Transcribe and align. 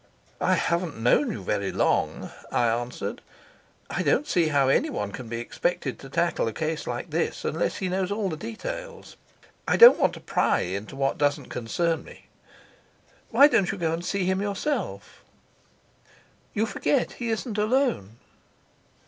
"I 0.41 0.55
haven't 0.55 0.97
known 0.97 1.31
you 1.31 1.43
very 1.43 1.71
long," 1.71 2.31
I 2.51 2.67
answered. 2.67 3.21
"I 3.87 4.01
don't 4.01 4.25
see 4.25 4.47
how 4.47 4.67
anyone 4.67 5.11
can 5.11 5.29
be 5.29 5.39
expected 5.39 5.99
to 5.99 6.09
tackle 6.09 6.47
a 6.47 6.53
case 6.53 6.87
like 6.87 7.11
this 7.11 7.45
unless 7.45 7.75
he 7.75 7.87
knows 7.87 8.11
all 8.11 8.27
the 8.27 8.35
details. 8.35 9.15
I 9.67 9.77
don't 9.77 9.99
want 9.99 10.13
to 10.13 10.19
pry 10.19 10.61
into 10.61 10.95
what 10.95 11.19
doesn't 11.19 11.49
concern 11.49 12.03
me. 12.03 12.25
Why 13.29 13.47
don't 13.47 13.71
you 13.71 13.77
go 13.77 13.93
and 13.93 14.03
see 14.03 14.25
him 14.25 14.41
yourself?" 14.41 15.23
"You 16.55 16.65
forget 16.65 17.11
he 17.11 17.29
isn't 17.29 17.59
alone." 17.59 18.17